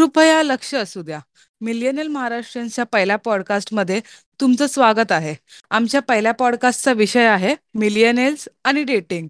[0.00, 1.20] कृपया लक्ष असू द्या.
[1.60, 4.00] मिलियनल महाराष्ट्रांच्या पहिल्या पॉडकास्टमध्ये
[4.40, 5.34] तुमचं स्वागत आहे.
[5.70, 9.28] आमच्या पहिल्या पॉडकास्टचा विषय आहे मिलियनेल्स आणि डेटिंग.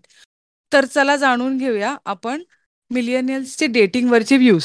[0.73, 2.43] तर चला जाणून घेऊया आपण
[2.91, 4.65] मिलियनेल्सचे डेटिंगवरचे व्ह्यूज.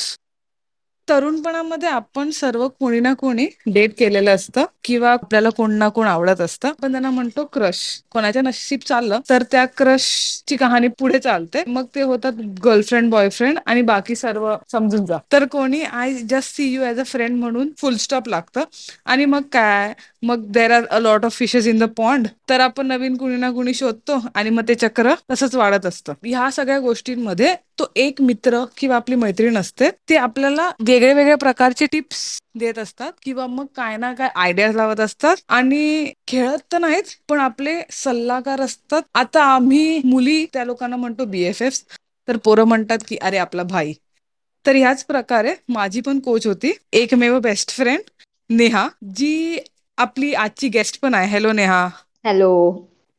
[1.07, 6.41] तरुणपणामध्ये आपण सर्व कोणी ना कोणी डेट केलेलं असतं किंवा आपल्याला कोण ना कोण आवडत
[6.41, 6.68] असतं.
[6.68, 7.79] आपण त्यांना म्हणतो क्रश.
[8.11, 11.64] कोणाच्या नशीब चाललं तर त्या क्रशची कहाणी पुढे चालते.
[11.68, 12.33] मग ते होतात
[12.65, 15.18] गर्लफ्रेंड, बॉयफ्रेंड आणि बाकी सर्व समजून जा.
[15.32, 18.64] तर कोणी I just see you as a friend म्हणून फुल स्टॉप लागतं
[19.06, 19.93] आणि मग काय
[20.25, 22.28] मग there are a lot of fishes in the pond.
[22.50, 26.14] तर आपण नवीन कुणी ना कुणी शोधतो आणि मग ते चक्र तसंच वाढत असतं.
[26.25, 29.89] ह्या सगळ्या गोष्टींमध्ये तो एक मित्र किंवा आपली मैत्रीण असते.
[30.10, 32.23] ते आपल्याला वेगळ्या वेगळ्या प्रकारचे टिप्स
[32.59, 37.39] देत असतात किंवा मग काय ना काय आयडियाज लावत असतात आणि खेळत तर नाहीच पण
[37.39, 39.02] आपले सल्लागार असतात.
[39.14, 41.80] आता आम्ही मुली त्या लोकांना म्हणतो बी-एफ-एफ
[42.28, 43.94] तर पोरं म्हणतात की अरे आपला भाई.
[44.66, 46.72] तर ह्याच प्रकारे माझी पण कोच होती.
[46.94, 48.02] एकमेव बेस्ट फ्रेंड
[48.50, 49.58] नेहा जी
[49.97, 51.27] आपली आजची गेस्ट पण आहे.
[51.27, 51.88] हॅलो नेहा.
[52.25, 52.51] हॅलो.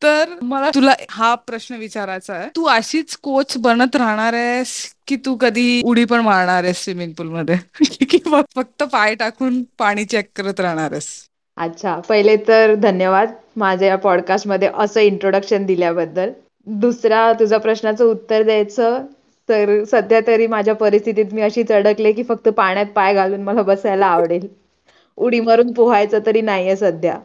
[0.03, 2.49] तर मला तुला हा प्रश्न विचारायचा आहे.
[2.57, 4.75] तू अशीच कोच बनत राहणार आहेस
[5.07, 7.57] की तू कधी उडी पण मारणार आहेस स्विमिंग पूलमध्ये
[8.11, 11.09] किंवा फक्त पाय टाकून पाणी चेक करत राहणार आहेस?
[11.59, 11.95] अच्छा.
[12.09, 16.31] पहिले तर धन्यवाद माझ्या या पॉडकास्टमध्ये असं इंट्रोडक्शन दिल्याबद्दल.
[16.67, 19.05] दुसरा तुझ्या प्रश्नाचं उत्तर द्यायचं
[19.49, 24.07] तर सध्या तरी माझ्या परिस्थितीत मी अशीच अडकले की फक्त पाण्यात पाय घालून मला बसायला
[24.07, 24.47] आवडेल.
[25.17, 27.19] उडी मारून पोहायचं तरी नाहीये सध्या.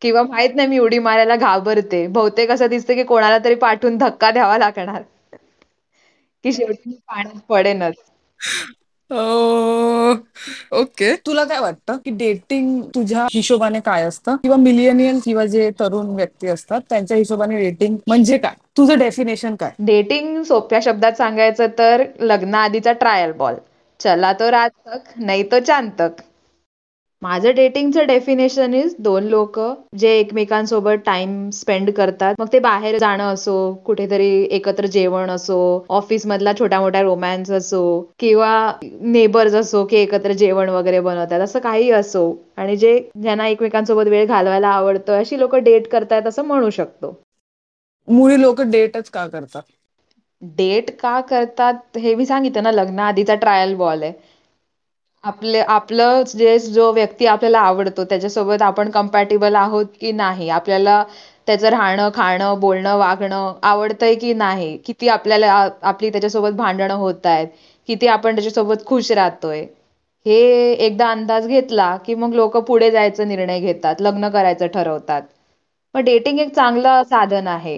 [0.00, 2.06] किंवा माहीत नाही मी उडी मारायला घाबरते.
[2.06, 5.02] बहुतेक असं दिसतं की कोणाला तरी पाठवून धक्का द्यावा लागणार.
[6.44, 7.94] की शेवटी मी पाण्यात पडेनच.
[10.72, 11.14] ओके.
[11.26, 14.36] तुला काय वाटतं की डेटिंग तुझ्या हिशोबाने काय असतं?
[14.36, 18.54] किंवा मिलियनियल किंवा जे तरुण व्यक्ती असतात त्यांच्या हिशोबाने डेटिंग म्हणजे काय?
[18.76, 19.70] तुझं डेफिनेशन काय?
[19.78, 23.54] डेटिंग सोप्या शब्दात सांगायचं तर लग्नाआधीचा ट्रायल बॉल.
[24.00, 26.22] चला तो रात तक, नहीं तो चांद तक.
[27.22, 29.58] माझं डेटिंगचं डेफिनेशन इज दोन लोक
[29.96, 32.34] जे एकमेकांसोबत टाइम स्पेंड करतात.
[32.38, 33.54] मग ते बाहेर जाणं असो,
[33.86, 35.58] कुठेतरी एकत्र जेवण असो,
[35.90, 37.82] ऑफिस मधला छोट्या मोठ्या रोमॅन्स असो
[38.18, 38.50] किंवा
[38.82, 41.40] नेबर्स असो की एकत्र जेवण वगैरे बनवतात.
[41.40, 42.24] असं काही असो
[42.56, 47.14] आणि जे ज्यांना एकमेकांसोबत वेळ घालवायला आवडतं अशी लोक डेट करतायत असं म्हणू शकतो.
[48.08, 49.62] मुळी लोक डेटच का करतात?
[50.42, 54.12] डेट का करतात हे मी सांगितलं ना लग्नाआधीचा ट्रायल बॉल आहे.
[55.26, 60.48] आपले आपलं जे जो व्यक्ती आपल्याला आवडतो त्याच्यासोबत आपण कम्पॅटेबल आहोत की नाही.
[60.50, 61.02] आपल्याला
[61.48, 64.76] त्याचं राहणं, खाणं, बोलणं, वागणं आवडतंय की नाही.
[64.78, 65.52] किती आपल्याला
[65.84, 67.48] आपली त्याच्यासोबत भांडणं होत आहेत
[67.88, 69.64] किती आपण त्याच्यासोबत खुश राहतोय.
[70.26, 74.00] हे एकदा अंदाज घेतला की मग लोक पुढे जायचा निर्णय घेतात.
[74.00, 75.22] लग्न करायचं ठरवतात.
[75.94, 77.76] मग डेटिंग एक चांगलं साधन आहे.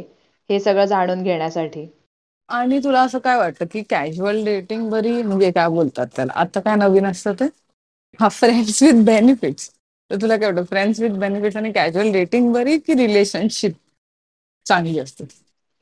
[0.51, 1.87] हे सगळं जाणून घेण्यासाठी.
[2.51, 6.77] आणि तुला असं काय वाटतं की कॅज्युअल डेटिंग बरी म्हणजे काय बोलतात त्याला आता काय
[6.79, 7.49] नवीन असतं ते?
[8.21, 9.71] हा फ्रेंड्स विथ बेनिफिट्स.
[10.11, 13.73] तर तुला काय वाटतं फ्रेंड्स विथ बेनिफिट्स आणि कॅज्युअल डेटिंग बरी की रिलेशनशिप
[14.67, 15.25] चांगली असते?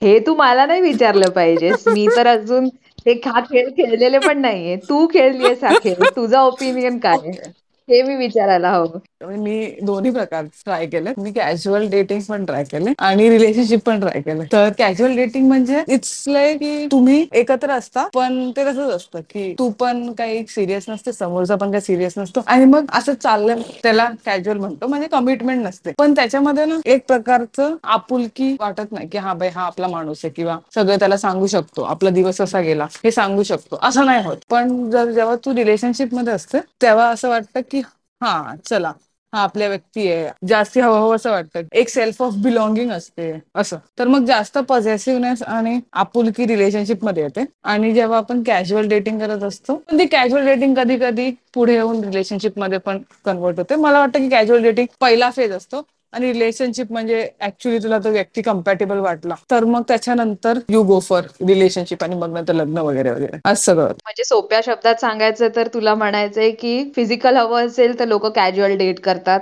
[0.03, 2.66] हे तू मला नाही विचारलं पाहिजे मी तर अजून
[3.06, 4.76] हे हा खेळ खेळलेले पण नाहीये.
[4.78, 6.05] तू खेळलीयस हा खेळ.
[6.16, 7.50] तुझा ओपिनियन काय आहे?
[7.88, 8.99] हे मी विचारायला हवं.
[9.21, 11.10] मी दोन्ही प्रकार ट्राय केले.
[11.16, 14.44] मी कॅज्युअल डेटिंग पण ट्राय केले आणि रिलेशनशिप पण ट्राय केले.
[14.53, 19.53] तर कॅज्युअल डेटिंग म्हणजे इट्स लाईक की तुम्ही एकत्र असता पण ते तसंच असतं की
[19.59, 24.09] तू पण काही सिरियस नसते, समोरचा पण काही सिरियस नसतो आणि मग असं चाललं त्याला
[24.26, 25.93] कॅज्युअल म्हणतो म्हणजे कमिटमेंट नसते.
[25.99, 30.32] पण त्याच्यामध्ये ना एक प्रकारचं आपुलकी वाटत नाही की हा बाई हा आपला माणूस आहे
[30.32, 31.82] किंवा सगळं त्याला सांगू शकतो.
[31.84, 33.78] आपला दिवस कसा गेला हे सांगू शकतो.
[33.82, 34.37] असं नाही होत.
[34.50, 37.81] पण जर जेव्हा तू रिलेशनशिपमध्ये असते तेव्हा असं वाटतं की
[38.21, 38.93] हा चला
[39.37, 40.29] हा आपल्या व्यक्ती आहे.
[40.49, 41.63] जास्ती हवं हवं असं वाटतं.
[41.73, 43.77] एक सेल्फ ऑफ बिलॉंगिंग असते असं.
[43.99, 49.75] तर मग जास्त पॉझेसिव्हनेस आणि आपुलकी रिलेशनशिपमध्ये येते आणि जेव्हा आपण कॅज्युअल डेटिंग करत असतो
[49.81, 53.75] पण ती कॅज्युअल डेटिंग कधी कधी पुढे येऊन रिलेशनशिपमध्ये पण कन्व्हर्ट होते.
[53.77, 55.81] मला वाटतं की कॅज्युअल डेटिंग पहिला फेज असतो
[56.16, 61.22] आणि रिलेशनशिप म्हणजे ऍक्च्युली तुला तो व्यक्ती कम्पॅटेबल वाटला तर मग त्याच्यानंतर यू गो फॉर
[61.49, 63.84] रिलेशनशिप आणि मग नंतर लग्न वगैरे वगैरे असं सगळं.
[63.84, 69.00] म्हणजे सोप्या शब्दात सांगायचं तर तुला म्हणायचंय की फिजिकल हवं असेल तर लोक कॅज्युअल डेट
[69.00, 69.41] करतात.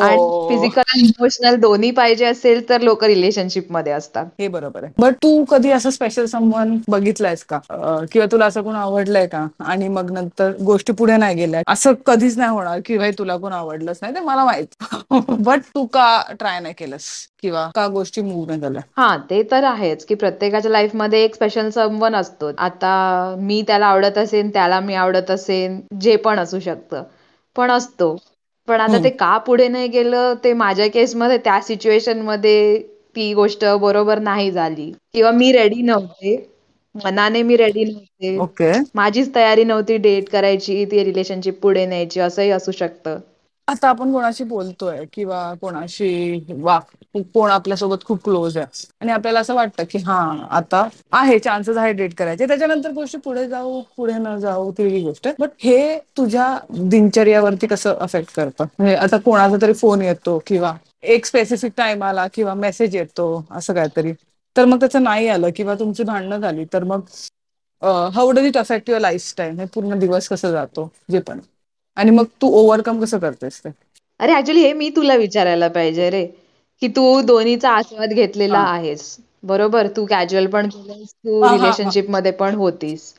[0.00, 0.48] आणि हो.
[0.48, 4.26] फिजिकल आणि इमोशनल दोन्ही पाहिजे असेल तर लोक रिलेशनशिपमध्ये असतात.
[4.40, 4.92] हे बरोबर आहे.
[4.98, 7.58] बट तू कधी असं स्पेशल समवन बघितलंयस का?
[8.12, 9.46] किंवा तुला असं कोण आवडलंय का?
[9.60, 11.62] आणि मग नंतर गोष्टी पुढे नाही गेल्या.
[11.66, 14.66] असं कधीच नाही होणार की भाई तुला कोण आवडलंच नाही ते मला माहीत.
[15.30, 17.02] बट तू का ट्राय नाही केलंस?
[17.42, 18.82] किंवा का गोष्टी मूव्ह नाही झाल्या?
[18.96, 22.50] हां, ते तर आहेच की प्रत्येकाच्या लाईफमध्ये एक स्पेशल समवन असतो.
[22.58, 27.02] आता मी त्याला आवडत असेन, त्याला मी आवडत असेन, जे पण असू शकतं.
[27.56, 28.16] पण असतो.
[28.68, 28.98] पण आता.
[28.98, 32.78] ते का पुढे नाही गेलं ते माझ्या केसमध्ये त्या सिच्युएशनमध्ये
[33.16, 36.36] ती गोष्ट बरोबर नाही झाली किंवा मी रेडी नव्हते.
[36.94, 38.78] मनाने मी रेडी नव्हते.
[38.94, 43.18] माझीच तयारी नव्हती डेट करायची ती रिलेशनशिप पुढे न्यायची असंही असू शकतं
[43.72, 46.78] आता आपण कोणाशी बोलतोय किंवा कोणाशी वा
[47.34, 50.18] कोण आपल्यासोबत खूप क्लोज आहे आणि आपल्याला असं वाटतं की हा
[50.50, 52.46] आता आहे चान्सेस आहे डेट करायचे.
[52.48, 55.28] त्याच्यानंतर गोष्टी पुढे जाऊ पुढे न जाऊ ती वेगळी गोष्ट.
[55.38, 56.46] बट हे तुझ्या
[56.82, 58.64] दिनचर्यावरती कसं अफेक्ट करतं?
[58.78, 63.74] म्हणजे आता कोणाचा तरी फोन येतो किंवा एक स्पेसिफिक टाइम आला किंवा मेसेज येतो असं
[63.74, 64.12] काहीतरी.
[64.56, 67.00] तर मग त्याचं नाही आलं किंवा तुमची भांडणं झाली तर मग
[68.14, 70.88] how does it affect your lifestyle हे पूर्ण दिवस कसा जातो?
[71.06, 71.40] जे पण.
[71.96, 73.70] आणि मग तू ओव्हरकम कसं करतेस ते
[74.20, 76.24] अरे ऍक्च्युली हे मी तुला विचारायला पाहिजे रे
[76.82, 78.66] की तू दोन्हीचा आस्वाद घेतलेला हां.
[78.68, 81.92] आहेस बरोबर तू कॅज्युअल पण केलंस तू हां, हां, हां.
[81.92, 83.12] रिलेशनशिपमध्ये पण होतीस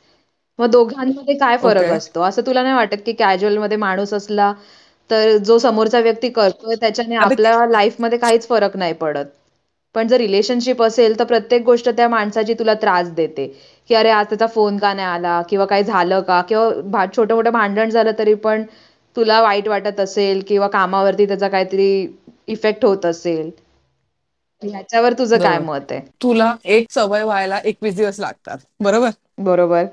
[0.58, 1.92] मग दोघांमध्ये काय फरक ओके.
[1.92, 4.52] असतो असं तुला नाही वाटत की कॅज्युअलमध्ये माणूस असला
[5.10, 9.26] तर जो समोरचा व्यक्ती करतोय त्याच्याने आपल्या लाईफमध्ये काहीच फरक नाही पडत
[9.94, 13.46] पण जर रिलेशनशिप असेल तर प्रत्येक गोष्ट त्या माणसाची तुला त्रास देते.
[13.90, 15.40] की अरे आज त्याचा फोन का नाही आला?
[15.50, 16.40] किंवा काही झालं का?
[16.42, 18.62] किंवा छोटं मोठं भांडण झालं तरी पण
[19.16, 22.06] तुला वाईट वाटत असेल किंवा कामावरती त्याचा काहीतरी
[22.48, 23.50] इफेक्ट होत असेल.
[24.62, 25.58] ह्याच्यावर तुझं काय.
[25.60, 26.00] मत आहे?
[26.22, 28.58] तुला एक सवय व्हायला एकवीस दिवस लागतात.
[28.80, 29.10] बरोबर?
[29.40, 29.84] बरोबर.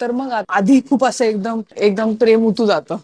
[0.00, 2.96] तर मग आधी खूप असं एकदम एकदम प्रेम उतू जातं.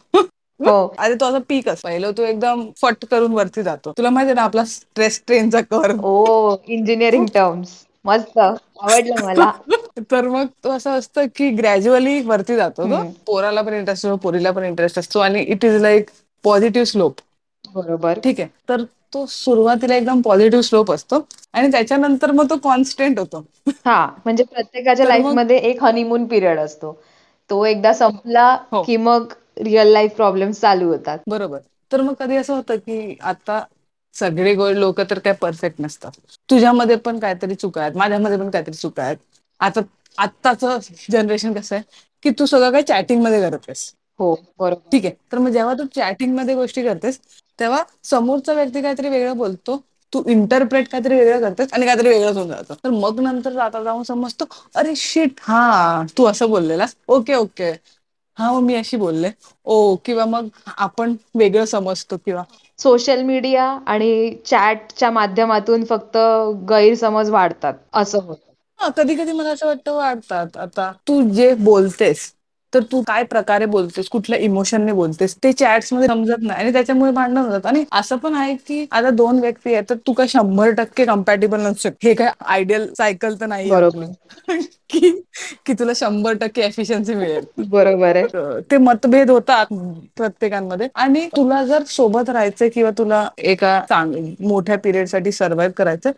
[0.69, 0.95] हो.
[0.99, 3.93] अरे तो असं पीक असं पहिलं तो एकदम फट करून वरती जातो.
[3.93, 7.69] तुला माहिती ना आपला स्ट्रेस ट्रेनचा कर ओ इंजिनिअरिंग टर्म्स
[8.05, 8.39] मस्त.
[8.39, 9.51] आवडलं मला.
[10.11, 13.03] तर मग तो असं असतं की ग्रॅज्युअली वरती जातो तो.
[13.27, 16.11] पोराला पण इंटरेस्ट असतो पोरीला पण इंटरेस्ट असतो आणि it is like
[16.45, 17.21] positive slope
[17.75, 18.19] बरोबर.
[18.25, 18.49] ठीक आहे.
[18.69, 18.83] तर
[19.15, 23.45] तो सुरुवातीला एकदम पॉझिटिव्ह स्लोप असतो आणि त्याच्यानंतर मग तो कॉन्स्टंट होतो.
[23.87, 27.01] हा म्हणजे प्रत्येकाच्या तर मग लाईफमध्ये एक हनीमून पिरियड असतो.
[27.51, 28.83] तो एकदा संपला हो.
[28.83, 31.19] की मग रिअल लाईफ प्रॉब्लेम्स चालू होतात.
[31.27, 31.59] बरोबर.
[31.91, 33.63] तर मग कधी असं होतं की आता
[34.15, 36.11] सगळे लोक तर काय परफेक्ट नसतात.
[36.49, 39.17] तुझ्यामध्ये पण काहीतरी चुका आहेत माझ्यामध्ये पण काहीतरी चुका आहेत.
[39.61, 39.81] आता
[40.19, 40.65] आत्ताच
[41.11, 41.85] जनरेशन कसं आहे
[42.23, 44.81] की तू सगळं काही चॅटिंगमध्ये करतेस हो बरोबर.
[44.93, 45.15] ठीक आहे.
[45.33, 47.19] तर मग जेव्हा तू चॅटिंगमध्ये गोष्टी करतेस
[47.59, 49.77] तेव्हा समोरचा व्यक्ती काहीतरी वेगळं बोलतो
[50.13, 52.75] तू इंटरप्रेट काहीतरी वेगळं करतेस आणि काहीतरी वेगळंच होऊन जातं.
[52.85, 54.45] तर मग नंतर जाता जाऊन समजतो
[54.77, 56.95] अरे शिट हा तू असं बोललेलास.
[57.09, 57.73] Okay okay.
[58.39, 59.31] हा मग मी अशी बोलले.
[59.67, 60.49] ओ किंवा मग
[60.79, 62.45] आपण वेगळं समजतो किंवा
[62.79, 64.11] सोशल मीडिया आणि
[64.47, 66.17] चॅटच्या माध्यमातून फक्त
[66.69, 68.37] गैरसमज वाढतात असं होत.
[68.79, 72.33] हा कधी कधी मला असं वाटतं वाटतात आता तू जे बोलतेस
[72.75, 74.09] तर तू काय प्रकारे बोलतेस?
[74.09, 75.37] कुठल्या इमोशनने बोलतेस?
[75.45, 77.67] ते चॅट्समध्ये समजत नाही आणि त्याच्यामुळे भांडण होतात.
[77.67, 81.61] आणि असं पण आहे की आता दोन व्यक्ती आहेत तर तू काय शंभर टक्के कम्पॅटेबल
[81.61, 81.97] नसू शकत.
[82.05, 84.05] हे काय आयडियल सायकल तर बरोबर.
[84.91, 85.11] की
[85.67, 87.45] की तुला शंभर टक्के एफिशियन्सी मिळेल.
[87.69, 88.61] बरोबर आहे.
[88.71, 89.73] ते मतभेद होतात
[90.17, 90.89] प्रत्येकांमध्ये.
[90.95, 93.81] आणि तुला जर सोबत राहायचंय किंवा तुला एका
[94.41, 96.11] मोठ्या पिरियडसाठी सर्व्हाइव्ह करायचं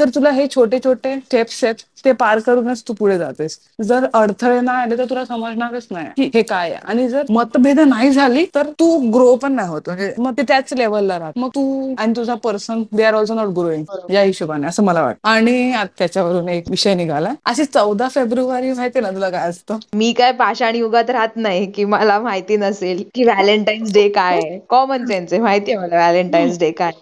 [0.00, 3.58] तर तुला हे छोटे छोटे स्टेप्स आहेत ते पार करूनच तू पुढे जातेस.
[3.84, 6.80] जर अडथळे नाही आले तर तुला समजणारच नाही की हे काय आहे.
[6.84, 9.80] आणि जर मतभेद नाही झाली तर तू ग्रो पण नाही होत.
[9.86, 11.32] म्हणजे मग ते त्याच लेवलला राहत.
[11.36, 15.28] मग तू आणि तुझा person they are also not growing या हिशोबाने असं मला वाटतं.
[15.28, 17.32] आणि त्याच्यावरून एक विषय निघाला.
[17.44, 19.78] अशी चौदा फेब्रुवारी माहिती ना तुला काय असतं?
[19.94, 24.58] मी काय पाषाण युगात राहत नाही की मला माहिती नसेल की व्हॅलेंटाईन्स डे काय आहे.
[24.68, 26.92] कॉमन सेन्स आहे माहितीये मला व्हॅलेंटाईन्स डे काय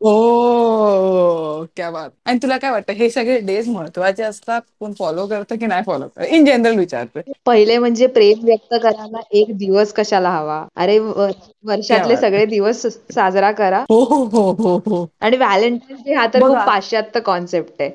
[0.00, 2.10] हो क्या बात.
[2.26, 4.60] आणि तुला काय वाटतं हे सगळे डेज महत्त्वाचे असतात?
[4.80, 6.26] कोण फॉलो करतं की नाही फॉलो करत?
[6.26, 10.64] इन जनरल विचारते पहिले म्हणजे प्रेम व्यक्त करायला एक दिवस कशाला हवा?
[10.76, 12.20] अरे वर्षातले बात.
[12.20, 13.84] सगळे दिवस साजरा करा.
[13.90, 15.06] हो हो हो हो हो.
[15.20, 16.48] आणि व्हॅलेंटाईन्स डे हा तर बघ.
[16.48, 17.90] खूप पाश्चात्य कॉन्सेप्ट आहे.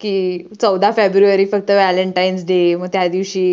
[0.00, 3.44] की चौदा फेब्रुवारी फक्त व्हॅलेंटाईन्स डे मग त्या दिवशी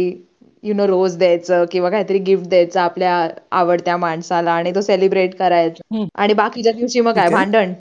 [0.63, 6.03] यु नो रोज द्यायचं किंवा काहीतरी गिफ्ट द्यायचं आपल्या आवडत्या माणसाला आणि तो सेलिब्रेट करायचा.
[6.15, 7.73] आणि बाकीच्या दिवशी मग काय आहे भांडण.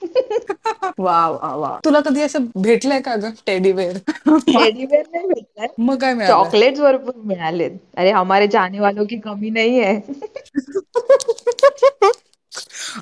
[0.98, 3.96] वा वा वा तुला कधी असं भेटलंय का ग टेडीवेअर
[4.28, 5.66] टेडीबेअर नाही भेटलाय.
[5.78, 6.32] मग काय मिळालं?
[6.34, 7.70] चॉकलेट्स भरपूर मिळालेत.
[7.96, 9.94] अरे हमारे चाहने वालों की कमी नाही है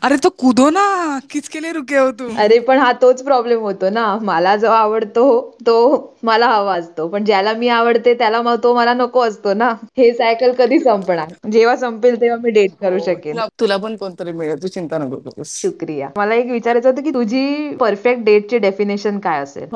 [0.03, 0.83] अरे तो कुदो ना
[1.31, 4.07] किसके लिए रुके हो तुम अरे पण हा तोच प्रॉब्लेम होतो ना.
[4.23, 5.25] मला जो आवडतो
[5.67, 5.75] तो
[6.25, 7.07] मला हवा असतो.
[7.09, 9.69] पण ज्याला मी आवडते त्याला मग तो मला नको असतो ना.
[9.99, 11.29] हे सायकल कधी संपणार?
[11.51, 13.33] जेव्हा संपेल तेव्हा मी डेट करू हो शकेन.
[13.33, 14.63] तुला तुला पण कोणतरी मिळेल.
[14.63, 16.09] तू चिंता नको शुक्रिया.
[16.17, 19.67] मला एक विचारायचं होतं की तुझी परफेक्ट डेटची डेफिनेशन काय असेल?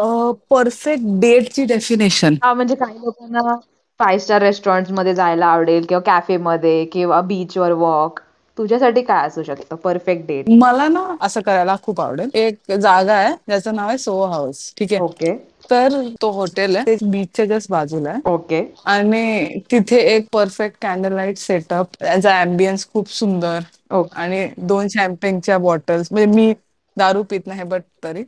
[0.51, 3.55] परफेक्ट डेटची डेफिनेशन हा म्हणजे काही लोकांना
[4.01, 8.21] फाय स्टार रेस्टॉरंटमध्ये जायला आवडेल किंवा कॅफेमध्ये किंवा बीचवर वॉक
[8.59, 9.77] तुझ्यासाठी काय असू शकतं?
[9.77, 12.31] परफेक्ट डेट मला ना असं करायला खूप आवडेल.
[12.35, 15.01] एक जागा आहे ज्याचं नाव आहे सोहो हाऊस ठीक आहे?
[15.01, 15.33] ओके.
[15.71, 15.89] तर
[16.23, 16.85] तो हॉटेल आहे.
[16.89, 18.21] ते बीचच्या जस्ट बाजूला आहे.
[18.27, 18.63] ओके.
[18.87, 23.59] आणि तिथे एक परफेक्ट कॅन्डल लाइट सेटअप त्याचा अम्बियन्स खूप सुंदर.
[23.91, 24.09] ओके.
[24.13, 26.53] आणि दोन शॅम्पेनच्या बॉटल्स म्हणजे मी
[26.97, 28.23] दारू पित नाही बट तरी.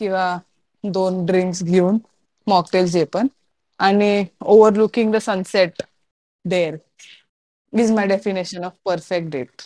[0.00, 0.24] किंवा
[0.84, 1.98] दोन ड्रिंक्स घेऊन
[2.46, 3.26] मॉकटेल जे पण.
[3.80, 4.24] आणि
[4.74, 5.82] overlooking the sunset
[6.44, 6.76] there
[7.72, 9.62] is my definition of perfect date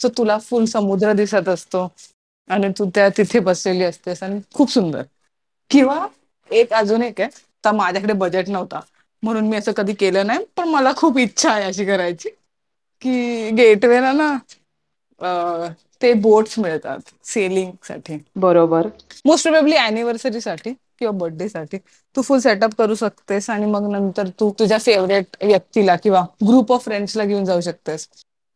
[0.00, 1.86] so तुला फुल समुद्र दिसत असतो
[2.50, 5.02] आणि तू त्या तिथे बसलेली असतेस आणि खूप सुंदर.
[5.70, 6.06] किंवा
[6.50, 7.30] एक अजून एक आहे
[7.64, 8.80] तर माझ्याकडे बजेट नव्हता.
[9.22, 12.28] म्हणून मी असं कधी केलं नाही पण मला खूप इच्छा आहे अशी करायची.
[13.02, 14.36] कि गेटवेला ना
[16.00, 18.18] ते बोट्स मिळतात सेलिंगसाठी.
[18.36, 18.88] बरोबर.
[19.24, 20.72] मोस्ट प्रोबेबली अनिव्हर्सरी साठी.
[20.98, 21.78] किंवा बर्थडे साठी
[22.16, 26.84] तू फुल सेटअप करू शकतेस आणि मग नंतर तू तुझ्या फेवरेट व्यक्तीला किंवा ग्रुप ऑफ
[26.84, 28.08] फ्रेंड्सला घेऊन जाऊ शकतेस.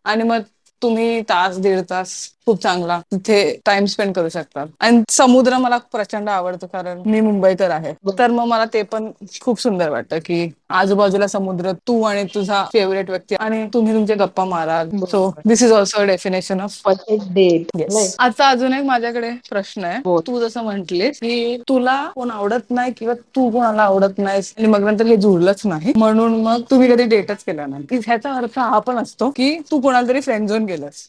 [0.05, 0.43] आणि मग
[0.83, 2.13] तुम्ही तास दीड तास
[2.47, 4.65] खूप चांगला तिथे टाइम स्पेंड करू शकता.
[4.81, 7.93] आणि समुद्र मला प्रचंड आवडतो कारण मी मुंबईकर आहे.
[8.19, 13.11] तर मग मला ते पण खूप सुंदर वाटतं की आजूबाजूला समुद्र तू आणि तुझा फेवरेट
[13.11, 14.89] व्यक्ती आणि तुम्ही तुमचे गप्पा माराल.
[15.11, 17.81] So this is also a definition of perfect date
[18.21, 20.01] आता अजून एक माझ्याकडे प्रश्न आहे.
[20.27, 24.85] तू जसं म्हंटले की तुला कोण आवडत नाही किंवा तू कोणाला आवडत नाहीस आणि मग
[24.85, 25.93] नंतर हे जुळलंच नाही.
[25.97, 27.83] म्हणून मग तुम्ही कधी डेटच केला नाही.
[27.83, 31.09] की ह्याचा अर्थ हा पण असतो की तू कोणाला तरी फ्रेंड झोन गेलस.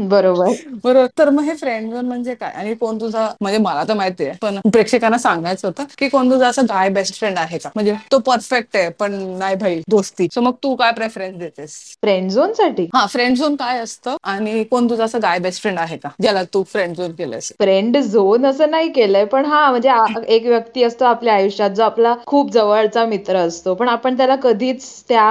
[0.00, 0.52] बरोबर.
[0.84, 1.06] बरोबर.
[1.18, 2.50] तर मग हे फ्रेंड झोन म्हणजे काय?
[2.52, 6.48] आणि कोण तुझा म्हणजे मला तर माहिती आहे पण प्रेक्षकांना सांगायचं होतं की कोण तुझा
[6.48, 7.70] असं गाय बेस्ट फ्रेंड आहे का?
[7.74, 10.28] म्हणजे तो परफेक्ट आहे पण नाही भाई दोस्ती.
[10.34, 11.76] सो मग तू काय प्रेफरन्स देतेस?
[12.02, 12.86] फ्रेंड झोनसाठी?
[12.94, 14.16] हा फ्रेंड झोन काय असतं?
[14.24, 16.08] आणि कोण तुझा असं गाय बेस्ट फ्रेंड आहे का?
[16.20, 19.90] ज्याला तू फ्रेंड झोन केलंस फ्रेंड झोन असं नाही केलंय पण हा म्हणजे
[20.28, 23.74] एक व्यक्ती असतो आपल्या आयुष्यात जो आपला खूप जवळचा मित्र असतो.
[23.74, 25.24] पण आपण त्याला कधीच त्या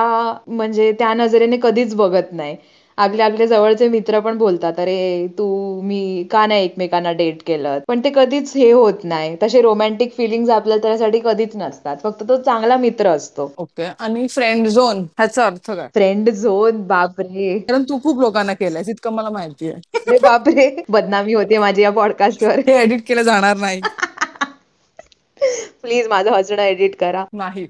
[0.48, 2.56] म्हणजे त्या नजरेने कधीच बघत नाही.
[2.98, 7.80] आपले आपले जवळचे मित्र पण बोलतात अरे तू मी का नाही एकमेकांना डेट केलं?
[7.88, 9.36] पण ते कधीच हे होत नाही.
[9.44, 11.98] तसे रोमॅन्टिक फिलिंग्स आपल्याला त्यासाठी कधीच नसतात.
[12.04, 13.54] फक्त तो चांगला मित्र असतो.
[13.58, 13.88] ओके.
[14.00, 15.88] आणि फ्रेंड झोन ह्याचा अर्थ काय?
[15.94, 17.60] फ्रेंड झोन बापरे.
[17.60, 20.18] कारण तू खूप लोकांना केलंयस इतकं मला माहिती आहे.
[20.18, 20.84] बापरे.
[20.90, 23.82] बदनामी होते माझी या पॉडकास्टवर हे एडिट केलं जाणार नाही.
[25.82, 27.26] प्लीज माझं हसणं एडिट करा.
[27.34, 27.68] नाही.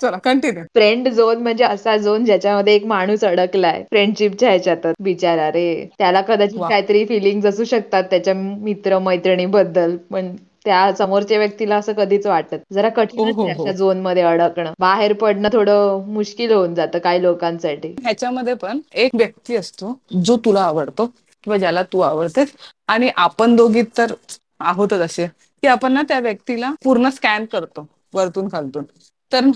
[0.00, 3.82] चला कंटिन्यू फ्रेंड झोन म्हणजे असा झोन ज्याच्यामध्ये एक माणूस अडकलाय.
[3.90, 4.94] फ्रेंडशिपच्या ह्याच्यातच.
[5.00, 5.88] बिचारा रे.
[5.98, 6.58] त्याला कदाचित.
[6.60, 12.88] काहीतरी फिलिंग्स असू शकतात त्याच्या मित्र मैत्रिणीबद्दल पण त्या समोरच्या व्यक्तीला असं कधीच वाटत जरा
[12.96, 13.64] हो, आहे हो.
[13.64, 14.72] अशा झोनमध्ये अडकणं.
[14.78, 17.94] बाहेर पडणं थोडं मुश्किल होऊन जातं काही लोकांसाठी.
[18.02, 21.06] ह्याच्यामध्ये पण एक व्यक्ती असतो जो तुला आवडतो
[21.44, 22.52] किंवा ज्याला तू आवडतेस.
[22.88, 24.12] आणि आपण दोघी तर
[24.60, 25.26] आहोतच असे.
[25.62, 28.84] की आपण ना त्या व्यक्तीला पूर्ण स्कॅन करतो वरतून खालतून.
[29.32, 29.48] तर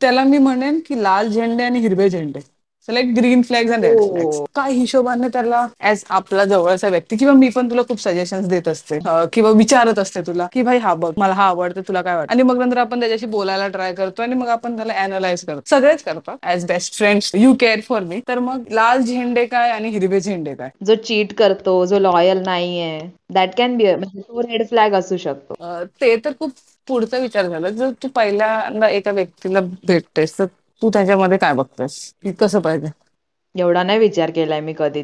[0.00, 2.40] त्याला मी म्हणेन की लाल झेंडे आणि हिरवे झेंडे.
[2.88, 3.98] Like green flags and red.
[4.00, 8.68] Flags काय हिशोबाने त्याला ऍज आपला जवळचा व्यक्ती किंवा मी पण तुला खूप सजेशन्स देत
[8.68, 8.98] असते.
[9.32, 12.32] किंवा विचारत असते तुला की भाई हा बघ मला हा आवडतं तुला काय वाटतं?
[12.32, 15.60] आणि मग नंतर आपण त्याच्याशी बोलायला ट्राय करतो आणि मग आपण त्याला अनालाइज करतो.
[15.66, 19.88] सगळेच करतात as best friends you care for me तर मग लाल झेंडे काय आणि
[19.88, 20.70] हिरवे झेंडे काय?
[20.84, 23.00] जो चीट करतो जो लॉयल नाहीये
[23.34, 25.54] दॅट कॅन बी तो रेड फ्लॅग असू शकतो.
[26.00, 26.52] ते तर खूप
[26.90, 30.46] पुढचा विचार झाला जर तू पहिल्यांदा एका व्यक्तीला भेटतेस तर
[30.82, 32.88] तू त्याच्यामध्ये काय बघतेस की कसं पाहिजे?
[33.54, 35.02] एवढा नाही विचार केलाय मी कधी.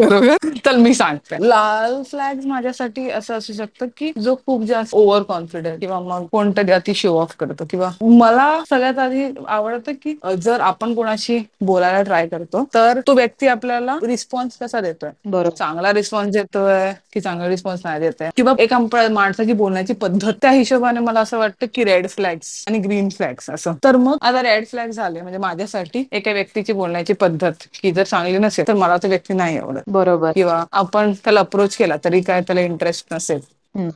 [0.00, 1.36] बरोबर तर मी सांगते.
[1.40, 6.72] लाल फ्लॅग माझ्यासाठी असं असू शकतं की जो खूप जास्त ओव्हर कॉन्फिडंट किंवा मग कोणतरी
[6.72, 12.26] अति शो ऑफ करतो किंवा मला सगळ्यात आधी आवडतं की जर आपण कोणाशी बोलायला ट्राय
[12.26, 15.10] करतो तर तो व्यक्ती आपल्याला रिस्पॉन्स कसा देतोय?
[15.24, 15.56] बरोबर.
[15.56, 18.28] चांगला रिस्पॉन्स देतोय की चांगला रिस्पॉन्स नाही देतोय?
[18.36, 18.78] किंवा एका
[19.10, 23.72] माणसाची बोलण्याची पद्धत त्या हिशोबाने मला असं वाटतं की रेड फ्लॅग्स आणि ग्रीन फ्लॅग्स असं.
[23.84, 28.38] तर मग आता रेड फ्लॅग झाले म्हणजे माझ्यासाठी एका व्यक्तीची बोलण्याची पद्धत की जर चांगली
[28.38, 32.40] नसेल तर मला तो व्यक्ती नाही आवडत बरोबर किंवा आपण त्याला अप्रोच केला तरी काय
[32.40, 33.40] त्याला इंटरेस्ट नसेल.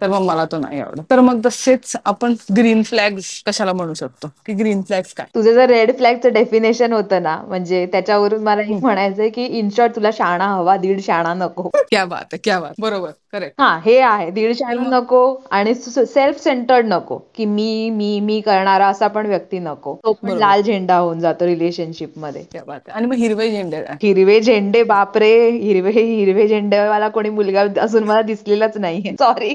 [0.00, 1.02] तर मग मला तो नाही आवडत.
[1.10, 4.28] तर मग तसेच आपण ग्रीन फ्लॅग्स कशाला म्हणू शकतो?
[4.46, 5.26] की ग्रीन फ्लॅग्स काय?
[5.34, 9.96] तुझं जर रेड फ्लॅगचं डेफिनेशन होतं ना म्हणजे त्याच्यावरून मला एक म्हणायचंय की इन शॉर्ट
[9.96, 11.68] तुला शाणा हवा दीड शाणा नको.
[11.90, 12.72] क्या बात आहे क्या बात.
[12.78, 14.30] बरोबर करेक्ट हा हे आहे.
[14.30, 17.18] दीड शाणा नको आणि सेल्फ सेंटर्ड नको.
[17.34, 19.94] की मी मी मी करणारा असा पण व्यक्ती नको.
[20.04, 20.36] तो पण.
[20.38, 22.44] लाल झेंडा होऊन जातो रिलेशनशिपमध्ये.
[22.92, 25.34] आणि मग हिरवे झेंडे हिरवे झेंडे बापरे.
[25.50, 29.12] हिरवे हिरवे झेंडेवाला कोणी मुलगा असून मला दिसलेलाच नाहीये.
[29.20, 29.54] सॉरी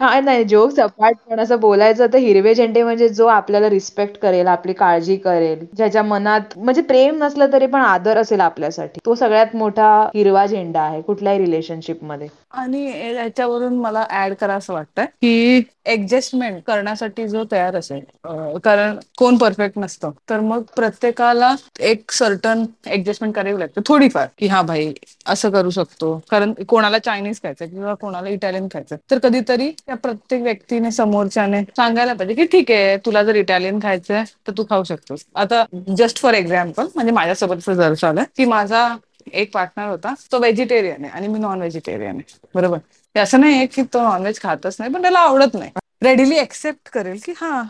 [0.00, 4.46] हा नाही जोक सपाट पण असं बोलायचं तर हिरवे झेंडे म्हणजे जो आपल्याला रिस्पेक्ट करेल
[4.48, 9.00] आपली काळजी करेल ज्याच्या मनात म्हणजे प्रेम नसलं तरी पण आदर असेल आपल्यासाठी.
[9.00, 12.28] तो सगळ्यात मोठा हिरवा झेंडा आहे कुठल्याही रिलेशनशिपमध्ये.
[12.52, 19.36] आणि याच्यावरून मला ऍड करा असं वाटतं की ऍडजस्टमेंट करण्यासाठी जो तयार असेल कारण कोण
[19.36, 20.10] परफेक्ट नसतं.
[20.30, 23.80] तर मग प्रत्येकाला एक सर्टन ऍडजस्टमेंट करावी लागते.
[23.88, 24.92] थोडीफार की हा भाई
[25.26, 26.16] असं करू शकतो.
[26.30, 32.12] कारण कोणाला चायनीज खायचं किंवा कोणाला इटालियन खायचं तर कधीतरी त्या प्रत्येक व्यक्तीने समोरच्याने सांगायला
[32.14, 35.24] पाहिजे की ठीक आहे तुला जर इटालियन खायचंय तर तू खाऊ शकतोस.
[35.34, 35.64] आता
[35.96, 38.88] जस्ट फॉर एक्झाम्पल म्हणजे माझ्यासोबत जर झालं की माझा
[39.32, 42.38] एक पार्टनर होता तो व्हेजिटेरियन आहे आणि मी नॉन व्हेजिटेरियन आहे.
[42.54, 42.78] बरोबर?
[43.14, 45.70] असं नाही आहे की तो नॉनव्हेज खातच नाही पण त्याला आवडत नाही.
[46.02, 47.62] रेडिली एक्सेप्ट करेल की हा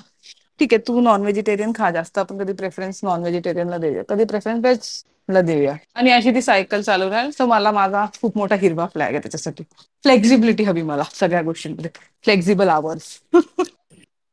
[0.61, 4.03] ठीक आहे तू नॉन व्हेजिटेरियन खा जास्त आपण कधी प्रेफरन्स नॉन व्हेजिटेरियनला देऊया.
[4.09, 4.89] कधी प्रेफरन्स व्हेज
[5.29, 5.75] ला देऊया.
[5.95, 7.31] आणि अशी ती सायकल चालू राहील.
[7.39, 9.65] तर मला माझा खूप मोठा हिरवा फ्लॅग आहे त्याच्यासाठी.
[10.05, 11.91] फ्लेक्झिबिलिटी हवी मला सगळ्या गोष्टींमध्ये.
[12.25, 13.19] फ्लेक्झिबल आवर्स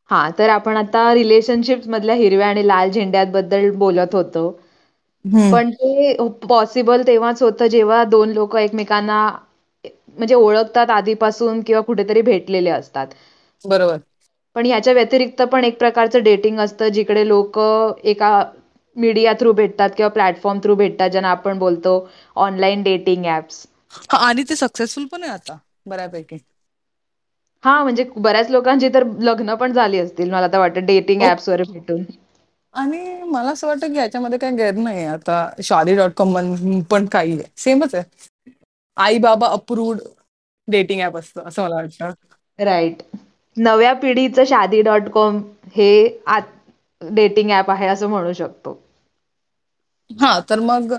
[0.10, 4.50] हा तर आपण आता रिलेशनशिप मधल्या हिरव्या आणि लाल झेंड्याबद्दल बोलत होतो.
[5.50, 9.20] पण ते पॉसिबल तेव्हाच होतं जेव्हा दोन लोक एकमेकांना
[9.86, 13.08] म्हणजे ओळखतात आधीपासून किंवा कुठेतरी भेटलेले असतात.
[13.66, 14.02] बरोबर.
[14.56, 17.60] पण ह्याच्या व्यतिरिक्त पण एक प्रकारचं डेटिंग असतं जिकडे लोक
[18.04, 18.32] एका
[18.96, 21.98] मीडिया थ्रू भेटतात किंवा प्लॅटफॉर्म थ्रू भेटतात ज्यांना आपण बोलतो
[22.40, 23.66] ऑनलाईन डेटिंग ऍप्स
[24.04, 26.38] हा आणि ते सक्सेसफुल पण आहे आता बऱ्यापैकी.
[27.64, 31.26] हा म्हणजे बऱ्याच लोकांची तर लग्न पण झाली असतील मला तर वाटतं डेटिंग हो.
[31.26, 32.04] ऍप्स वर भेटून.
[32.74, 37.34] आणि मला असं वाटतं की ह्याच्यामध्ये काही गैर नाही आता शादी डॉट कॉम पण काही
[37.34, 37.44] आहे.
[37.58, 38.04] सेमच आहे.
[38.98, 40.00] आई बाबा अप्रुव्ड
[40.68, 42.14] डेटिंग ऍप असतं असं मला वाटतं.
[42.60, 43.02] राईट
[43.58, 45.42] नव्या पिढीचं शादी डॉट कॉम
[45.76, 45.92] हे
[47.02, 48.78] डेटिंग ऍप आहे असं म्हणू शकतो.
[50.10, 50.94] हा तर मग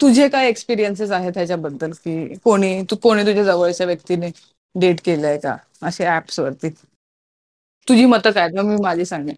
[0.00, 1.90] तुझे काय एक्सपिरियन्सेस आहेत ह्याच्याबद्दल?
[1.94, 4.30] कि कोणी तू कोणी तुझ्या जवळच्या व्यक्तीने
[4.74, 5.56] डेट केलंय का?
[5.82, 6.70] असे ऍप्स वरती.
[7.88, 9.34] तुझी मतं काय मग मी माझी सांगेन.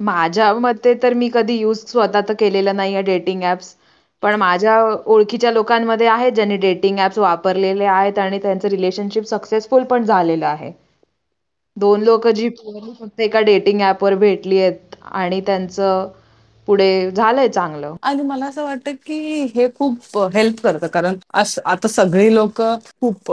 [0.00, 3.74] माझ्या मते तर मी कधी युज स्वतः तर केलेलं नाही डेटिंग ऍप्स
[4.22, 10.04] पण माझ्या ओळखीच्या लोकांमध्ये आहेत ज्यांनी डेटिंग ऍप्स वापरलेले आहेत आणि त्यांचं रिलेशनशिप सक्सेसफुल पण
[10.04, 10.72] झालेलं आहे.
[11.76, 16.08] दोन लोक जी फक्त एका डेटिंग ॲपवर भेटली आहेत आणि त्यांचं
[16.66, 17.94] पुढे झालंय चांगलं.
[18.02, 20.86] आणि मला असं वाटतं की हे खूप हेल्प करतं.
[20.86, 22.60] कारण अस आता सगळी लोक
[23.00, 23.30] खूप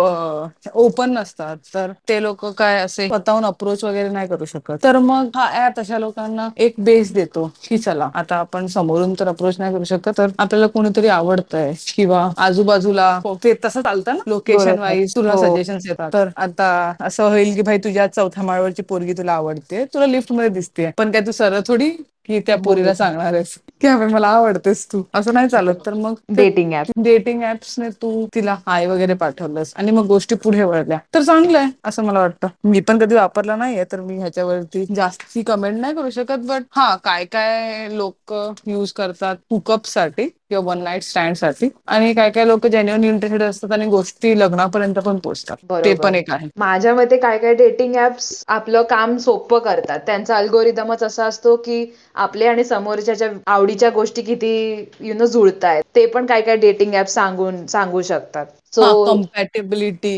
[0.75, 1.58] ओपन नसतात.
[1.74, 4.78] तर ते लोक काय असे स्वतःहून अप्रोच वगैरे नाही करू शकत.
[4.84, 9.28] तर मग हा ऍप अशा लोकांना एक बेस देतो की चला आता आपण समोरून तर
[9.28, 14.24] अप्रोच नाही करू शकत तर आपल्याला कोणीतरी आवडतंय किंवा आजूबाजूला ते तसं चालतं ना?
[14.28, 14.80] लोकेशन.
[14.80, 15.42] वाईज तुला हो.
[15.46, 16.10] सजेशन्स येतात.
[16.13, 20.90] तर आता असं होईल की भाई तुझ्या चौथ्या माळवरची पोरगी तुला आवडते तुला लिफ्टमध्ये दिसते
[20.98, 21.90] पण काय तू सरळ थोडी
[22.25, 23.58] कि त्या पोरीला सांगणार आहेस.
[23.82, 25.01] की ह मला आवडतेस तू.
[25.13, 25.75] असं नाही चालत.
[25.86, 26.92] तर मग डेटिंग ऍप.
[26.98, 30.97] डेटिंग ऍप्सने तू तिला हाय वगैरे पाठवलंस आणि मग गोष्टी पुढे वळल्या.
[31.13, 32.47] तर चांगलंय असं मला वाटतं.
[32.63, 36.95] मी पण कधी वापरला नाहीये तर मी ह्याच्यावरती जास्ती कमेंट नाही करू शकत बट हा
[37.04, 38.34] काय काय लोक
[38.67, 41.69] युज करतात हुकअपसाठी किंवा वन नाईट स्टँडसाठी.
[41.88, 45.58] आणि काय काय लोक जेन्युअली इंटरेस्टेड असतात आणि गोष्टी लग्नापर्यंत पण पोहोचतात.
[45.84, 46.47] ते पण एक आहे.
[46.60, 49.99] माझ्या मते काय काय डेटिंग ऍप्स आपलं काम सोपं करतात.
[50.01, 51.86] त्यांचा अल्गोरिदमच असा असतो की
[52.17, 54.53] आपल्या आणि समोरच्याच्या आवडीच्या गोष्टी किती
[55.01, 58.45] यु नो जुळतायत ते पण काय काय डेटिंग ऍप सांगून सांगू शकतात.
[58.73, 60.15] सो कम्पॅटेबिलिटी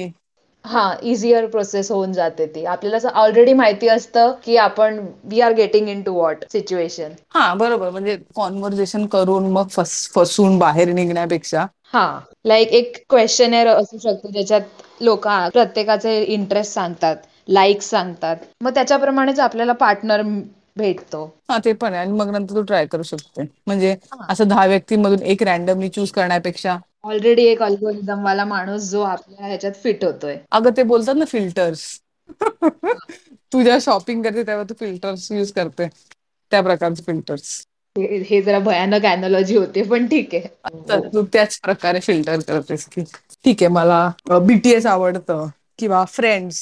[0.65, 2.63] हा इझियर प्रोसेस होऊन जाते ती.
[2.67, 7.89] आपल्याला ऑलरेडी माहिती असतं की आपण we are getting into what situation हा बरोबर.
[7.89, 9.67] म्हणजे कॉन्व्हर्जेशन करून मग
[10.13, 11.65] फसून बाहेर निघण्यापेक्षा.
[11.85, 14.61] हा लाईक एक क्वेश्चन एर असू शकतो ज्याच्यात
[15.01, 17.15] लोक प्रत्येकाचे इंटरेस्ट सांगतात
[17.49, 18.35] लाईक्स सांगतात.
[18.61, 20.21] मग त्याच्याप्रमाणेच आपल्याला पार्टनर
[20.77, 21.23] भेटतो.
[21.49, 22.01] हा ते पण आहे.
[22.01, 23.43] आणि मग नंतर तू ट्राय करू शकते.
[23.67, 23.95] म्हणजे
[24.29, 30.03] असं दहा व्यक्तीमधून एक रँडमली चूज करण्यापेक्षा ऑलरेडी एक अल्गोरिदमवाला माणूस जो आपल्या ह्याच्यात फिट
[30.05, 30.35] होतोय.
[30.51, 31.83] अगं ते बोलतात ना फिल्टर्स
[33.53, 35.87] तुझ्या शॉपिंग करते तेव्हा तू फिल्टर्स युज करते.
[36.51, 37.63] त्या प्रकारचे फिल्टर्स
[38.29, 41.09] हे जरा भयानक अनॉलॉजी होते पण ठीक आहे.
[41.13, 43.03] तू त्याच प्रकारे फिल्टर करतेस की
[43.45, 45.47] ठीक आहे मला बीटीएस आवडतं
[45.79, 46.59] किंवा फ्रेंड्स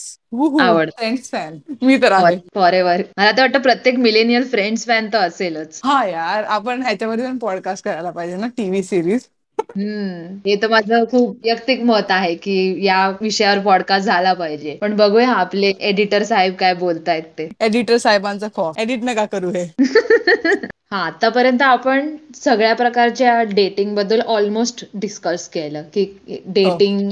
[0.62, 2.38] आवड फ्रेंड्स फॅन मी तर आहे.
[2.56, 5.80] फॉर एव्हर मला तर वाटतं प्रत्येक मिलेनियल फ्रेंड्स फॅन तर असेलच.
[5.84, 9.28] हा यार आपण ह्याच्यामध्ये पण पॉडकास्ट करायला पाहिजे ना टीव्ही सिरीज
[9.70, 10.36] हम्म.
[10.48, 14.78] हे तर माझं खूप वैयक्तिक मत आहे की या विषयावर पॉडकास्ट झाला पाहिजे.
[14.82, 17.50] पण बघूया आपले एडिटर साहेब काय बोलतायत ते.
[17.62, 19.66] एडिटर साहेबांचा फॉ एडिट नका करू हे.
[20.92, 26.36] हा आतापर्यंत आपण सगळ्या प्रकारच्या डेटिंगबद्दल ऑलमोस्ट डिस्कस केलं की हो.
[26.48, 27.10] डेटिंग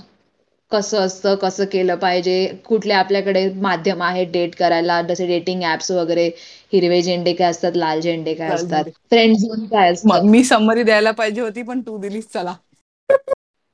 [0.72, 6.28] कसं असतं कसं केलं पाहिजे कुठले आपल्याकडे माध्यम आहे डेट करायला जसे डेटिंग ऍप्स वगैरे
[6.74, 8.84] हिरवे झेंडे काय असतात लाल झेंडे काय असतात.
[9.10, 12.54] फ्रेंड झोन काय असतं मग मी समरी द्यायला पाहिजे होती पण तू दिलीस चला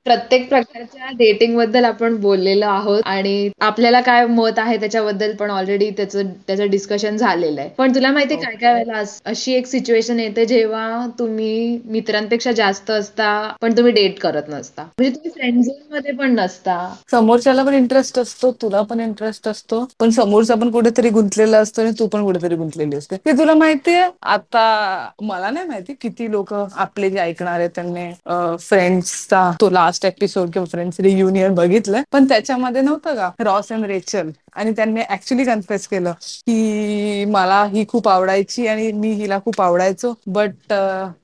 [0.07, 6.15] प्रत्येक प्रकारच्या डेटिंगबद्दल आपण बोललेलो आहोत आणि आपल्याला काय मत आहे त्याच्याबद्दल पण ऑलरेडी त्याच
[6.15, 7.69] त्याचं डिस्कशन झालेलं आहे.
[7.77, 13.31] पण तुला माहिती काय काय वेळेला अशी एक सिच्युएशन येते जेव्हा तुम्ही मित्रांपेक्षा जास्त असता
[13.61, 14.83] पण तुम्ही डेट करत नसता.
[14.83, 16.77] म्हणजे तुम्ही फ्रेंड झोनमध्ये पण नसता.
[17.11, 21.91] समोरच्याला पण इंटरेस्ट असतो तुला पण इंटरेस्ट असतो पण समोरचा पण कुठेतरी गुंतलेला असतो आणि
[21.99, 23.15] तू पण कुठेतरी गुंतलेली असते.
[23.17, 28.11] हे तुला माहितीये आता मला नाही माहिती किती लोक आपले जे ऐकणार आहेत त्यांनी
[28.59, 33.29] फ्रेंड्सचा तो लास्ट एपिसोड किंवा फ्रेंड्स रियुनियन बघितलंय पण त्याच्यामध्ये नव्हतं का?
[33.39, 39.11] रॉस अँड रेचल आणि त्यांनी ऍक्च्युली कन्फेस केलं की मला ही खूप आवडायची आणि मी
[39.11, 40.13] हिला खूप आवडायचो.
[40.27, 40.73] But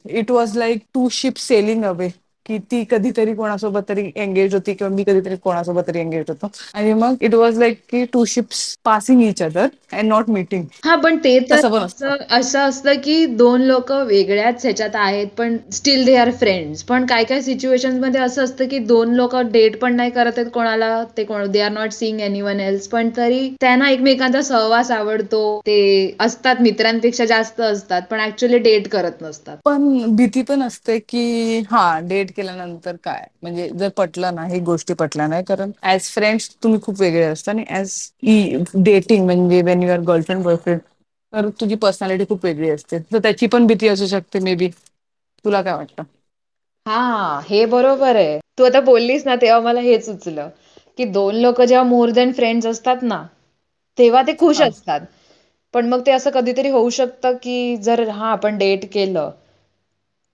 [0.09, 2.09] it was like two ship sailing away
[2.45, 6.47] की ती कधीतरी कोणासोबत तरी एंगेज होती किंवा मी कधीतरी कोणासोबत तरी एंगेज होतो.
[6.73, 10.95] आणि मग इट वॉज लाईक की two ships passing each other and not meeting हा
[10.95, 16.15] पण ते तर असं असं असतं की दोन लोक वेगळ्याच ह्याच्यात आहेत पण स्टील दे
[16.15, 20.37] आर फ्रेंड्स पण काय काय सिच्युएशनमध्ये असं असतं की दोन लोक डेट पण नाही करत
[20.37, 24.91] आहेत कोणाला ते कोण they are not seeing anyone else पण तरी त्यांना एकमेकांचा सहवास
[24.91, 25.59] आवडतो.
[25.65, 29.57] ते असतात मित्रांपेक्षा जास्त असतात पण ऍक्च्युली डेट करत नसतात.
[29.65, 33.25] पण भीती पण असते की हा डेट केल्यानंतर काय?
[33.37, 37.65] म्हणजे जर पटलं नाही गोष्टी पटल्या नाही कारण ऍज फ्रेंड्स तुम्ही खूप वेगळे असता आणि
[37.71, 37.97] ऍज
[38.83, 40.79] डेटिंग म्हणजे वेन युअर गर्लफ्रेंड बॉयफ्रेंड
[41.33, 42.99] तर तुझी पर्सनॅलिटी खूप वेगळी असते.
[43.03, 44.69] तर त्याची पण भीती असू शकते मे बी
[45.45, 46.03] तुला काय वाटतं?
[46.85, 48.39] हा हे बरोबर आहे.
[48.57, 50.49] तू आता बोललीस ना तेव्हा मला हेच सुचलं
[50.97, 53.23] की दोन लोक जेव्हा मोर दॅन फ्रेंड्स असतात ना
[53.97, 54.63] तेव्हा ते खुश हा.
[54.63, 55.01] असतात.
[55.73, 59.31] पण मग ते असं कधीतरी होऊ शकतं की जर हा आपण डेट केलं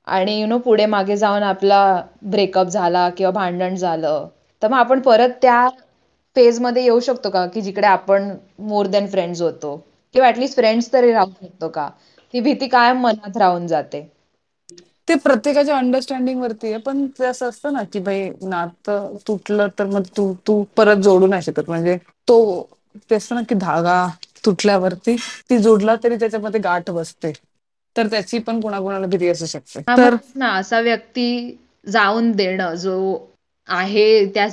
[0.10, 1.80] आणि यु नो पुढे मागे जाऊन आपला
[2.28, 4.28] ब्रेकअप झाला किंवा भांडण झालं
[4.62, 5.68] तर मग आपण परत त्या
[6.36, 7.46] फेजमध्ये येऊ शकतो का?
[7.48, 8.30] की जिकडे आपण
[8.62, 9.76] मोर दॅन फ्रेंड्स होतो
[10.16, 11.90] किंवा ऍटलीस्ट फ्रेंड्स तरी राहू शकतो का?
[12.34, 14.02] ती भीती कायम मनात राहून जाते.
[15.08, 19.86] ते प्रत्येकाच्या अंडरस्टँडिंग वरती आहे पण ते असं असतं ना की भाई नातं तुटलं तर
[19.88, 21.64] मग तू तू परत जोडू नाही शकत.
[21.68, 22.38] म्हणजे तो
[23.10, 24.06] ते असतं ना की धागा
[24.46, 25.16] तुटल्यावरती
[25.50, 27.32] ती जोडला तरी त्याच्यामध्ये गाठ बसते.
[28.00, 29.80] तर त्याची पण कुणाकुणाला भीती असू शकते.
[29.82, 31.28] हा तर ना असा व्यक्ती
[31.88, 32.96] जाऊन देणं जो
[33.70, 34.48] आहे त्या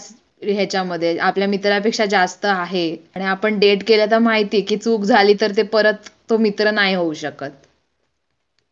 [0.44, 5.52] ह्याच्यामध्ये आपल्या मित्रापेक्षा जास्त आहे आणि आपण डेट केलं तर माहिती की चूक झाली तर
[5.56, 7.50] ते परत तो मित्र नाही होऊ शकत.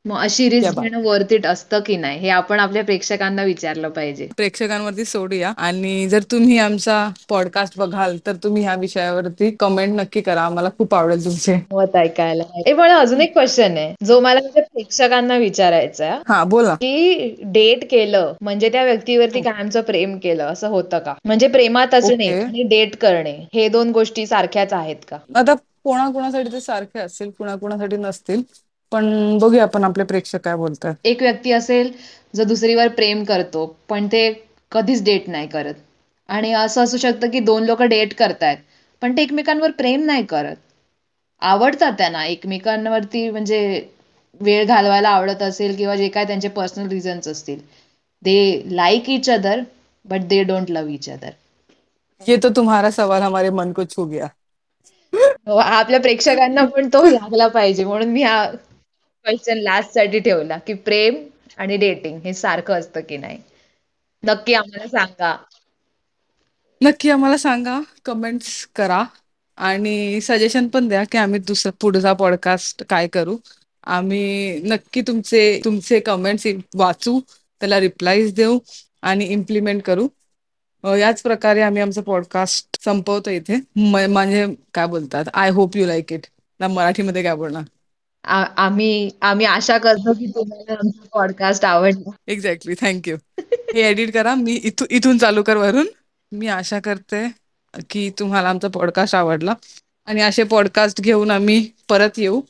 [0.07, 4.27] मग अशी रिस्क घेणं वर्थ इट असतं की नाही हे आपण आपल्या प्रेक्षकांना विचारलं पाहिजे.
[4.37, 5.53] प्रेक्षकांवरती सोडूया.
[5.57, 10.43] आणि जर तुम्ही आमचा पॉडकास्ट बघाल तर तुम्ही ह्या विषयावरती कमेंट नक्की करा.
[10.43, 11.55] आम्हाला खूप आवडेल तुमचे.
[11.73, 12.43] मत ऐकायला.
[12.75, 13.95] पण अजून एक क्वेश्चन आहे.
[14.05, 16.75] जो मला प्रेक्षकांना विचारायचा हा बोला.
[16.75, 21.15] की डेट केलं म्हणजे त्या व्यक्तीवरती कायमचं प्रेम केलं असं होतं का?
[21.25, 25.17] म्हणजे प्रेमात असणे आणि डेट करणे हे दोन गोष्टी सारख्याच आहेत का?
[25.37, 28.43] आता कोणाकुणासाठी ते सारखे असतील कुणाकुणासाठी नसतील
[28.93, 30.95] पण बघूया आपण आपले प्रेक्षक काय बोलतात.
[31.07, 31.91] एक व्यक्ती असेल
[32.35, 34.23] जो दुसरीवर प्रेम करतो पण ते
[34.73, 35.75] कधीच डेट नाही करत.
[36.29, 38.57] आणि असं असू शकतं की दोन लोक डेट करतायत
[39.03, 40.57] पण ते एकमेकांवर प्रेम नाही करत.
[41.43, 43.61] आवडतात त्यांना एकमेकांवरती म्हणजे
[44.41, 47.59] वेळ घालवायला आवडत असेल किंवा जे काय त्यांचे पर्सनल रिझन्स असतील.
[48.23, 48.37] They
[48.73, 49.63] like each other
[50.05, 51.33] but they don't love each other
[52.21, 54.31] ये तो तुम्हाारा सवाल हमारे मन को छू गया.
[55.47, 58.45] हो आपल्या प्रेक्षकांना पण तो लागला पाहिजे म्हणून मी हा
[59.25, 61.15] क्वेश्चन लास्टसाठी ठेवला की प्रेम
[61.57, 63.39] आणि डेटिंग हे सारखं असतं की नाही?
[64.23, 65.37] नक्की आम्हाला सांगा.
[66.81, 67.81] नक्की आम्हाला सांगा.
[68.05, 69.05] कमेंट्स करा.
[69.59, 73.37] आणि सजेशन पण द्या की आम्ही दुसरा पुढचा पॉडकास्ट काय करू.
[73.87, 77.19] आम्ही नक्की तुमचे तुमचे कमेंट्स वाचू.
[77.61, 78.59] त्याला रिप्लायज देऊ
[79.03, 80.09] आणि इम्प्लिमेंट करू.
[80.85, 83.57] याच प्रकारे आम्ही आमचं पॉडकास्ट संपवतो इथे.
[83.77, 85.25] म्हणजे काय बोलतात?
[85.35, 86.27] I hope you like it
[86.61, 87.63] ना मराठीमध्ये काय बोलणार?
[88.25, 92.11] आम्ही आम्ही आशा करतो की तुम्हाला आमचा पॉडकास्ट आवडला.
[92.29, 93.17] एक्झॅक्टली थँक्यू
[93.75, 94.35] हे एडिट करा.
[94.35, 95.87] मी इथ इथून चालू कर वरून.
[96.33, 97.27] मी आशा करते
[97.91, 99.55] की तुम्हाला आमचा पॉडकास्ट आवडला.
[100.07, 102.41] आणि असे पॉडकास्ट घेऊन आम्ही परत येऊ.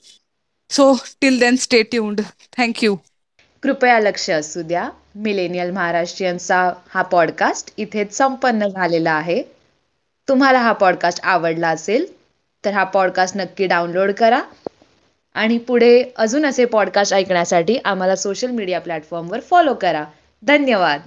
[0.71, 2.21] So till then stay tuned
[2.57, 2.97] thank you
[3.63, 4.89] कृपया लक्ष असू द्या.
[5.15, 9.43] मिलेनियल महाराष्ट्रीयनचा हा पॉडकास्ट इथेच संपन्न झालेला आहे.
[10.29, 12.07] तुम्हाला हा पॉडकास्ट आवडला असेल
[12.65, 14.41] तर हा पॉडकास्ट नक्की डाउनलोड करा.
[15.35, 20.05] आणि पुढे अजून असे पॉडकास्ट ऐकण्यासाठी आम्हाला सोशल मीडिया प्लॅटफॉर्मवर फॉलो करा.
[20.43, 21.01] धन्यवाद.